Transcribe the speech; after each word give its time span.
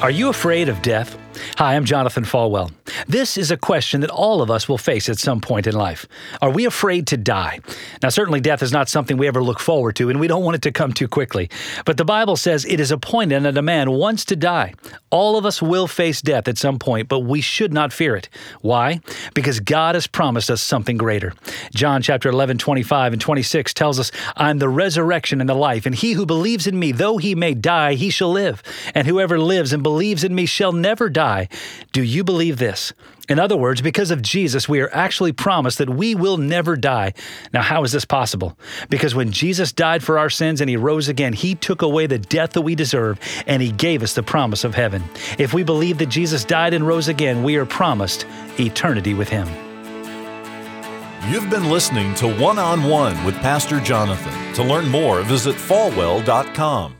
Are 0.00 0.12
you 0.12 0.28
afraid 0.28 0.68
of 0.68 0.80
death? 0.80 1.18
Hi, 1.56 1.74
I'm 1.74 1.84
Jonathan 1.84 2.24
Falwell. 2.24 2.72
This 3.06 3.36
is 3.36 3.50
a 3.50 3.56
question 3.56 4.00
that 4.00 4.10
all 4.10 4.42
of 4.42 4.50
us 4.50 4.68
will 4.68 4.78
face 4.78 5.08
at 5.08 5.18
some 5.18 5.40
point 5.40 5.66
in 5.66 5.74
life. 5.74 6.06
Are 6.40 6.50
we 6.50 6.66
afraid 6.66 7.06
to 7.08 7.16
die? 7.16 7.60
Now, 8.02 8.08
certainly 8.08 8.40
death 8.40 8.62
is 8.62 8.72
not 8.72 8.88
something 8.88 9.16
we 9.16 9.28
ever 9.28 9.42
look 9.42 9.60
forward 9.60 9.96
to, 9.96 10.10
and 10.10 10.20
we 10.20 10.26
don't 10.26 10.44
want 10.44 10.56
it 10.56 10.62
to 10.62 10.72
come 10.72 10.92
too 10.92 11.08
quickly. 11.08 11.50
But 11.84 11.96
the 11.96 12.04
Bible 12.04 12.36
says 12.36 12.64
it 12.64 12.80
is 12.80 12.90
appointed 12.90 13.42
that 13.42 13.56
a 13.56 13.62
man 13.62 13.90
wants 13.90 14.24
to 14.26 14.36
die. 14.36 14.74
All 15.10 15.36
of 15.36 15.46
us 15.46 15.62
will 15.62 15.86
face 15.86 16.20
death 16.22 16.48
at 16.48 16.58
some 16.58 16.78
point, 16.78 17.08
but 17.08 17.20
we 17.20 17.40
should 17.40 17.72
not 17.72 17.92
fear 17.92 18.16
it. 18.16 18.28
Why? 18.60 19.00
Because 19.34 19.60
God 19.60 19.94
has 19.94 20.06
promised 20.06 20.50
us 20.50 20.60
something 20.60 20.96
greater. 20.96 21.32
John 21.74 22.02
chapter 22.02 22.28
11, 22.28 22.58
25 22.58 23.12
and 23.12 23.20
26 23.20 23.74
tells 23.74 23.98
us, 23.98 24.10
I'm 24.36 24.58
the 24.58 24.68
resurrection 24.68 25.40
and 25.40 25.48
the 25.48 25.54
life, 25.54 25.86
and 25.86 25.94
he 25.94 26.12
who 26.12 26.26
believes 26.26 26.66
in 26.66 26.78
me, 26.78 26.92
though 26.92 27.18
he 27.18 27.34
may 27.34 27.54
die, 27.54 27.94
he 27.94 28.10
shall 28.10 28.30
live. 28.30 28.62
And 28.94 29.06
whoever 29.06 29.38
lives 29.38 29.72
and 29.72 29.82
believes 29.88 30.22
in 30.22 30.34
me 30.34 30.44
shall 30.44 30.72
never 30.72 31.08
die. 31.08 31.48
Do 31.92 32.02
you 32.02 32.22
believe 32.22 32.58
this? 32.58 32.92
In 33.26 33.38
other 33.38 33.56
words, 33.56 33.80
because 33.80 34.10
of 34.10 34.20
Jesus, 34.20 34.68
we 34.68 34.80
are 34.80 34.94
actually 34.94 35.32
promised 35.32 35.78
that 35.78 35.88
we 35.88 36.14
will 36.14 36.36
never 36.36 36.76
die. 36.76 37.14
Now, 37.54 37.62
how 37.62 37.84
is 37.84 37.92
this 37.92 38.04
possible? 38.04 38.58
Because 38.90 39.14
when 39.14 39.32
Jesus 39.32 39.72
died 39.72 40.02
for 40.02 40.18
our 40.18 40.28
sins 40.28 40.60
and 40.60 40.68
he 40.68 40.76
rose 40.76 41.08
again, 41.08 41.32
he 41.32 41.54
took 41.54 41.80
away 41.80 42.06
the 42.06 42.18
death 42.18 42.52
that 42.52 42.60
we 42.60 42.74
deserve 42.74 43.18
and 43.46 43.62
he 43.62 43.72
gave 43.72 44.02
us 44.02 44.12
the 44.12 44.22
promise 44.22 44.62
of 44.62 44.74
heaven. 44.74 45.02
If 45.38 45.54
we 45.54 45.62
believe 45.62 45.96
that 45.98 46.10
Jesus 46.10 46.44
died 46.44 46.74
and 46.74 46.86
rose 46.86 47.08
again, 47.08 47.42
we 47.42 47.56
are 47.56 47.64
promised 47.64 48.26
eternity 48.60 49.14
with 49.14 49.30
him. 49.30 49.48
You've 51.30 51.48
been 51.48 51.70
listening 51.70 52.14
to 52.16 52.28
One 52.36 52.58
on 52.58 52.84
One 52.84 53.24
with 53.24 53.36
Pastor 53.36 53.80
Jonathan. 53.80 54.54
To 54.54 54.62
learn 54.62 54.86
more, 54.88 55.22
visit 55.22 55.56
falwell.com. 55.56 56.97